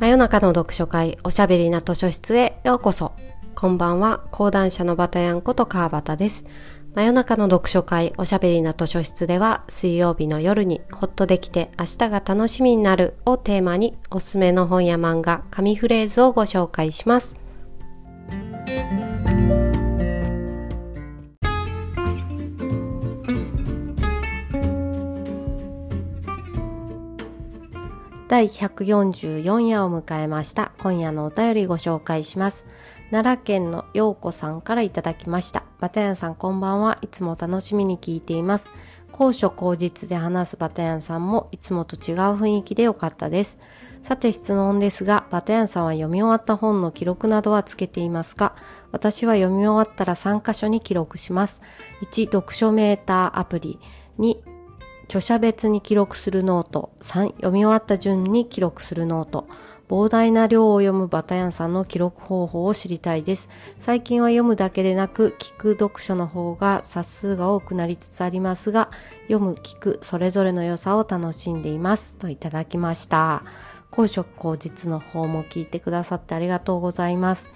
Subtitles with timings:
[0.00, 3.14] 真夜中の読書会おしゃべりな図書室へようこそ。
[3.56, 4.22] こんばんは。
[4.30, 6.44] 講談社のバタヤンこと川端です。
[6.94, 17.36] 真夜中の読書会おしゃべりな図書室では水曜日の夜にホッとできて明日が楽しみになるをテーマにおすすめの本や漫画紙フレーズをご紹介します。
[28.28, 30.72] 第144夜を迎えました。
[30.80, 32.66] 今夜のお便りご紹介します。
[33.10, 35.62] 奈良県の陽子さんからいただきました。
[35.80, 36.98] バタヤンさんこんばんは。
[37.00, 38.70] いつも楽しみに聞いています。
[39.12, 43.58] 高所高実で話すバタヤンさんもいつもと違う雰囲気でよかったです。
[44.02, 48.54] さて質問ですが、バタヤンさんは読み終わった本の記録などはつけていますか？
[48.92, 51.62] 私は読み終わったら3箇所に記録します。
[52.02, 53.78] 1、読書メーターアプリ。
[54.18, 54.36] 2、
[55.08, 56.92] 著者別に記録するノート。
[57.00, 59.48] 3、読み終わった順に記録するノート。
[59.88, 63.48] 膨大な量を読むバタヤンさんの記録方法を知りたいです。
[63.78, 68.90] 最近は読むだけでなく、聞く読書の方が冊数が多くなりつつありますが、
[69.28, 72.18] 読む、聞く、それぞれの良さを楽しんでいます。
[72.18, 73.44] といただきました。
[73.90, 77.48] 高職口実の方も聞いてくださってありがとうございます。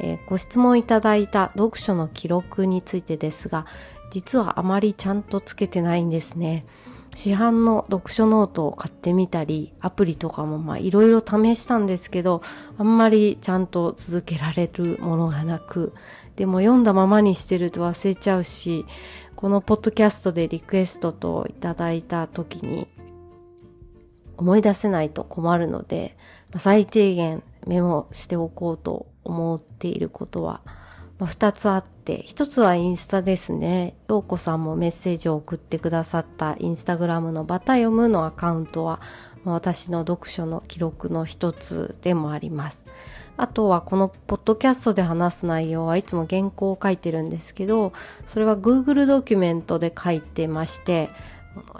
[0.00, 3.64] えー、ご質問いただいた読書の記録についてですが、
[4.10, 6.66] 実はあまりちゃんとつけてないんですね。
[7.16, 12.42] 市販の読書ノートを買ってみたり、アプリとかもまあいろいろ試したんですけど、
[12.76, 15.94] あんまりちゃんと続けられるものがなく、
[16.36, 18.84] でも読んだままにしてると忘れちゃうし、
[19.34, 22.86] このポッドキャストでリクエストをいただいた時に
[24.36, 26.18] 思い出せないと困るので、
[26.58, 30.60] 最低限メモしておこうと思っていることは、
[31.18, 33.94] まあ、2つあって、1つはインスタですね。
[34.08, 39.00] ようこさんもメッセージを送ってくださったインスタグラムのバタ読むのアカウントは、
[39.44, 42.86] 私の読書の記録の一つでもあります。
[43.36, 47.92] あとはこのポッドキャストで話す内容はいつも原稿を書いてるんですけど、
[48.26, 51.10] それは Google ドキュメントで書いてまして、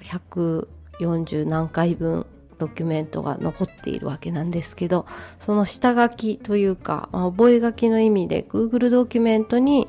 [0.03, 2.27] 140何回分
[2.59, 5.07] ドキュメントが残っているわけなんですけど、
[5.39, 9.89] その下書きというか、まあ、覚書きの意味で Google ドキュメントに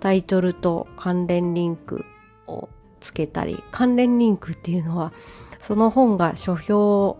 [0.00, 2.04] タイトルと関連リンク
[2.46, 2.68] を
[3.00, 5.12] つけたり、関連リンクっていうのは、
[5.60, 7.18] その本が書評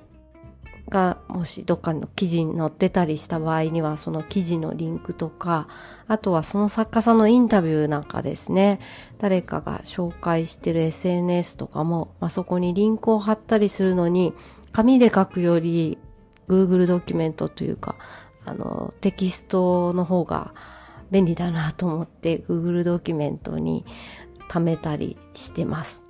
[0.89, 5.69] がもしどっかの記事に載ってたりした場合にはその記事のリンクとか
[6.07, 8.81] あとはその作家さんのインタビューなんかですね。
[9.19, 14.33] 誰かが紹介してる SNS とかも、まあ、そこにリンクを貼ったりするのに
[14.73, 15.99] 紙で書くより
[16.49, 17.97] Google ドキュメントというか、
[18.45, 20.55] あの、テキストの方が
[21.11, 23.85] 便利だなと思って Google ドキュメントに
[24.49, 26.05] 貯めたりしてます。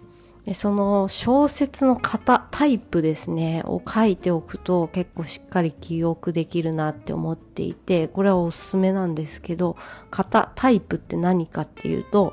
[0.55, 9.77] その小説の型、タイプですね、を書いておくと結構しっかり記憶できるなって思っていて、これはおすすめなんですけど、
[10.11, 12.33] 型、タイプって何かっていうと、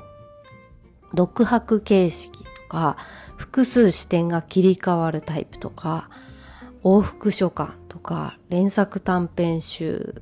[1.14, 2.98] 独白形式か、
[3.38, 6.10] 複数視点が切り替わるタイプとか、
[6.84, 10.22] 往復書簡とか、連作短編集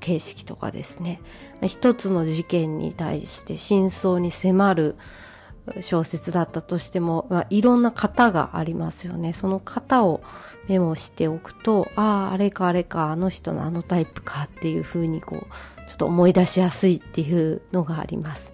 [0.00, 1.20] 形式とかですね。
[1.66, 4.96] 一つの事件に対して真相に迫る
[5.80, 9.32] 小説だったとしても、まあ、いろんな型がありますよね。
[9.32, 10.22] その型を
[10.68, 18.52] メモしておくと、ああ、あれかあれか、あの人のあのタイプかっていうふうにこう、ちょっと思い出しやすいっていうのがあります。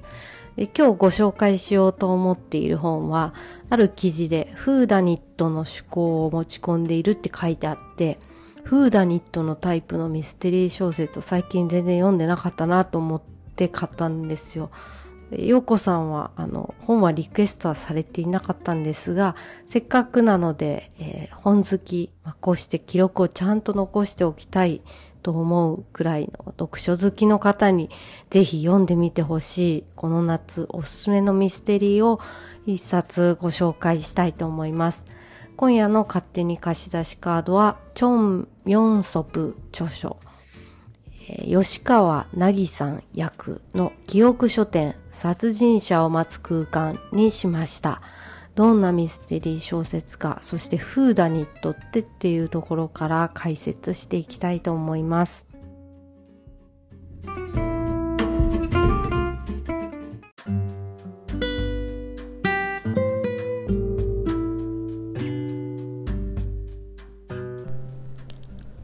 [0.56, 3.34] 今日ご紹介しようと思っている本は、
[3.69, 8.19] ある記事でフーダニットの趣向を持ち込んでいるって書いてあって、
[8.65, 13.22] フーダニットのタイプのミステリー小説を最近全然読んでなかったなと思っ
[13.55, 14.71] て買ったんですよ。
[15.31, 19.34] ようこさんは、あの、本はリクエストはされていなかったんですが、
[19.67, 24.83] せっかくなので、えー、本好き、まあ、こうして記録をちゃんと残しておきたい
[25.26, 27.91] と思うくらいの読書好きの方に
[28.31, 32.20] ぜひ読んでみてほしいこの夏おすすめのミステリーを
[32.64, 35.04] 一冊ご紹介したいと思います。
[35.56, 40.17] 今夜の勝手に貸し出しカードはチョン・ミョンソプ著書
[41.44, 48.00] 吉川凪さん役の記憶書店殺人者を待つ空間にしました。
[48.56, 55.47] どんなミステリー小説か、そしてフーダニットってっていうところから解説していきたいと思います。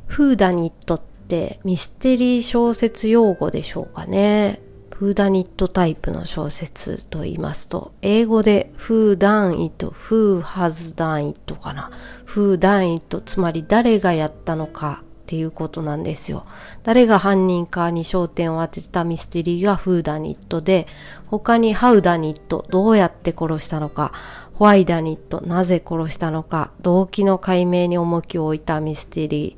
[0.06, 4.60] フーダニットってミステリー小説用語でしょうかね。
[4.94, 11.90] フーダニットタイプの小説と言いますと、英語でフーダンイット、フーハズダンイットかな。
[12.24, 16.44] フーダンイット、つまり誰がやったのかっていうことなんですよ。
[16.82, 20.86] 誰が犯人かに焦点を当てたミステリーがフーダニットで、
[21.26, 24.12] 他にハウダニット、どうやって殺したのか、
[24.54, 29.56] ホワイダニット、なぜ殺したのか、動機の解明に重きを置いたミステリ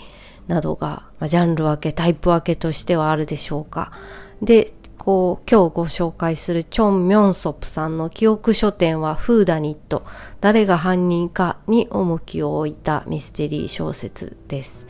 [0.48, 3.92] ーなどが、まあ、ジャンル分け、タイプ分けとしてはあるでしょうか。
[4.40, 4.72] で、
[5.04, 10.02] こう、今日ご紹介するチョン・ミョンソプさんの記憶書店はフーダニット、
[10.40, 14.86] 誰が犯人かに重きを置いたミステリー小説です。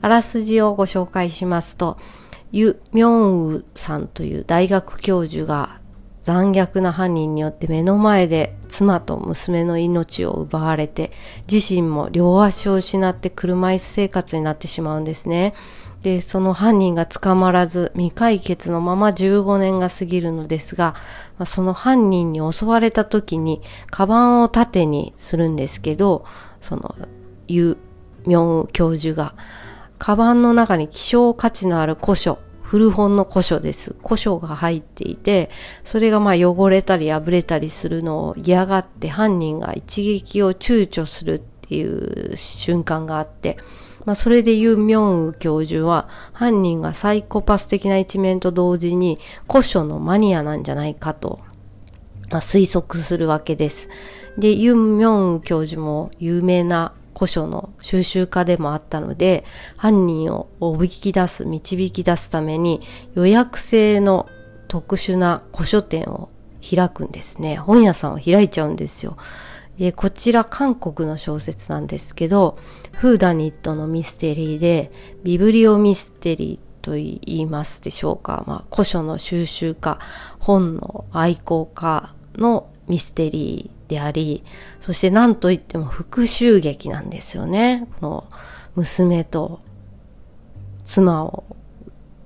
[0.00, 1.96] あらすじをご紹介しますと、
[2.50, 5.78] ユ・ミョンウさんという大学教授が
[6.22, 11.12] 残虐な犯人によって目の前で妻と娘の命を奪われて
[11.50, 15.54] 自身も両足を失って車椅子生活になってしまうんですね。
[16.02, 20.94] で、その犯人が捕まらず未解決のまま15年が過ぎるのですが、
[21.38, 26.24] まあ、その犯人に襲われた時に、カバンを盾にするんですけど、
[26.60, 26.96] その、
[27.46, 27.78] ユ・
[28.26, 29.34] ミョン教授が、
[29.98, 33.94] カバンの中に希少価値のある古書、古本の古書です。
[34.02, 35.50] 古書が入っていて、
[35.84, 43.58] それがまあ汚れたり破れたりするのを嫌がって犯人が一撃を躊躇するっていう瞬間があって、
[44.04, 49.18] まあ、それでユン・ミョンウ教授は犯人がサイコパス的な一面と同時に
[49.48, 51.40] 古書のマニアなんじゃないかと、
[52.30, 53.88] まあ、推測するわけです。
[54.38, 59.44] で、ユン・ミョンウ教授も有名な古書の収集家でもあったので、
[59.76, 62.80] 犯人をおびき出す、導き出すために
[63.14, 64.28] 予約制の
[64.68, 66.30] 特殊な古書店を
[66.62, 67.56] 開くんですね。
[67.56, 69.16] 本屋さんを開いちゃうんですよ。
[69.78, 72.56] で、こちら韓国の小説なんですけど、
[72.92, 74.90] フーダニットのミステリーで、
[75.24, 78.44] ビブリオミステリーと言いますでしょうか。
[78.46, 79.98] まあ、古書の収集家、
[80.38, 84.44] 本の愛好家のミステリーであり、
[84.80, 87.86] そして何と言っても復讐劇なんですよね。
[88.00, 88.24] この
[88.74, 89.60] 娘と
[90.84, 91.44] 妻を、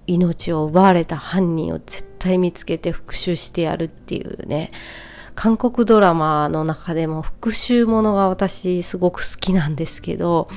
[0.08, 4.70] 命を奪われた犯人を絶対見つけて復讐してやるっていうね。
[5.36, 10.48] 韓国ドラマの中でも復讐ものが私すごく好きなんですけど、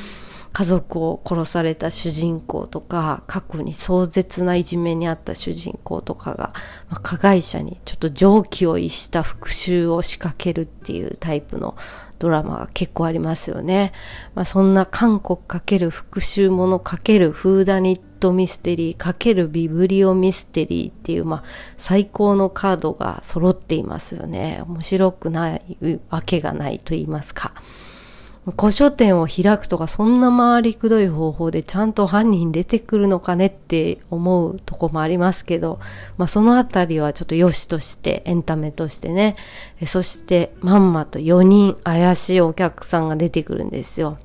[0.52, 6.54] 家族を殺された主人公とか、過去に壮絶ないじめにあった主人公とかが、
[6.90, 11.76] まあ、加害者にちょっと常軌を逸した復讐を仕掛けるっていうタイプの
[12.18, 13.92] ドラマが結構ありますよね。
[14.34, 21.44] まあ、そんな韓国かける復讐ものかけるフーダニットミステリーかけるビブリオミステリーっていう、まあ、
[21.78, 24.62] 最高のカードが揃っていますよね。
[24.68, 27.54] 面白くないわけがないと言いますか。
[28.58, 35.80] 古書店を開くとかそんな回りくどい方法でちゃんと犯人出てくるのかねって思うとこもありますけど、
[36.18, 39.36] まあそのあたりはちょっと良しとしてエンタメとしてね、
[39.86, 44.18] そしてまんまと4人怪しいお客さんが出てくるんですよ。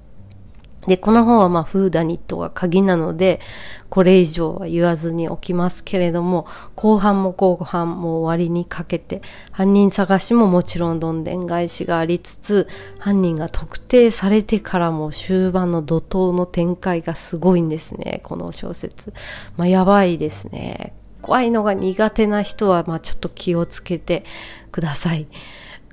[0.86, 3.40] で、この本はまあフーダニットが鍵なので、
[3.88, 19.12] これ以上は言わずにおきますけれども、後半も後半も終わりにかけて、犯人探しももちろんどんでん返しがありつつ、犯人が特定されてからも終盤の怒涛の展開がすごいんですね、この小説。
[19.56, 20.92] まあ、やばいですね。
[21.22, 24.24] 怖いのが苦手な人は、まあちょっと気をつけて
[24.70, 25.26] ください。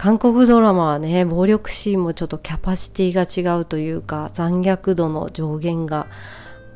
[0.01, 6.07] 韓国ドラマはね、暴力シーンもちょっとキャパシティが違うというか、残虐度の上限が、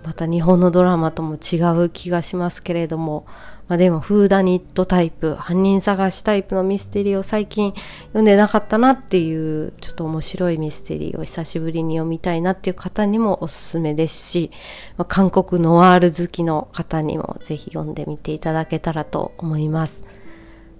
[0.03, 3.25] また日本のドラマとも違う気がしますけれども、
[3.67, 7.73] まあでも、フーダニットタイプ、犯人探しタイプのミステリーを最近
[8.09, 14.51] 読んでなかったなっていう、ちょっと面白いミステリーを久しぶりに読みたいなっていう方にもおすすめですし、
[14.97, 20.03] まあ、韓国ノワール好きの方にもぜひ読んでみていただけたらと思います。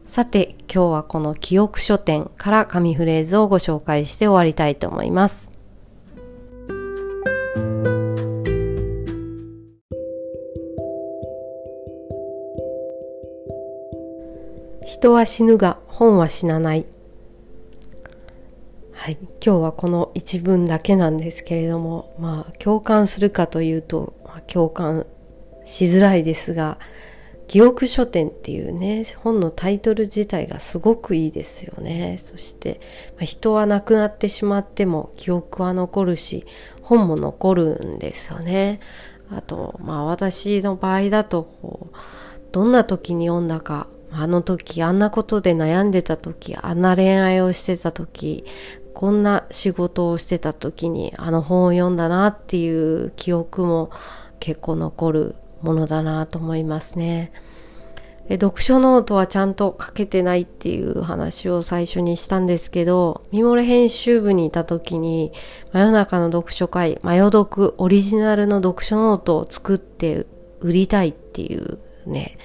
[0.08, 5.50] さて、今日はこの記憶書店から紙フレーズをご紹介して終わりたいと思います。
[14.86, 16.86] 人は死ぬが本は死なない。
[18.94, 25.08] はい、今日はこの一文だけなんですけれども、まあ共感するかというと、まあ、共感
[25.64, 26.78] しづらいですが、
[27.48, 32.20] 記憶書店っていうね、本のタイトル自体がすごくいいですよね。
[32.24, 32.80] そして、
[33.16, 36.46] まあ、人は亡くなってしまっても記憶は残るし、
[36.82, 38.80] 本も残るんですよね。
[39.30, 41.96] あと、まあ私の場合だと、こう、
[42.52, 48.44] どんな時に読んだか、あの時、あんなことで悩んでた時、あんな恋愛をしてた時、
[48.96, 53.92] こんな仕事をしてた時にあの本を読んだなっていう記憶も
[54.40, 57.32] 結構残るものだなと思いますね。
[58.30, 65.32] 読書ノートはちゃんと書けてないっていう話を最初にしたんですけど、ミモレ編集部にいた時に、
[65.74, 70.26] 真夜中の読書会、真夜読オリジナルの読書ノートを作って
[70.60, 72.38] 売りたいっていうね、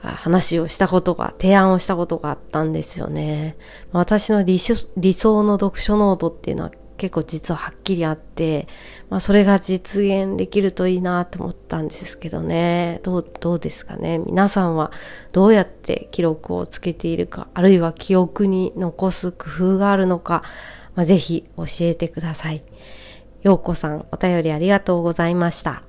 [0.00, 3.56] 話をしたことが、提案をしたことがあったんですよね。
[3.92, 8.68] 私の理想の読書ノートっていうのは結構実ははっきりあって、
[9.08, 13.00] まあそれが実現できるといいなと思ったんですけどね。
[13.02, 14.18] どう、どうですかね？
[14.18, 14.92] 皆さんは
[15.32, 20.42] どうやって記録をつけているか、あるいは記憶に残す工夫があるのか、
[20.94, 22.62] まあ、ぜひ教えてください。
[23.42, 25.87] ようこさん、お便りありがとうございました。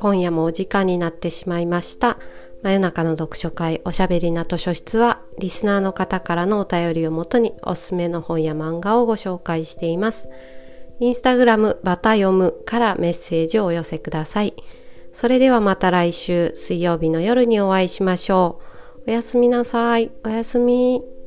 [0.00, 2.16] 今夜もお時間になってしまいました。
[2.62, 10.30] 真夜中の読書会おしゃべりな図書室は、リスナーの方からのお便りをもとにおすすめの本や漫画をご紹介しています。
[11.00, 14.54] インスタグラムバタ読むからメッセージをお寄せください。
[15.12, 18.58] それではまた来週水曜日の夜にお会いしましょ
[19.04, 19.10] う。
[19.10, 20.10] おやすみなさい。
[20.24, 21.19] おやすみ。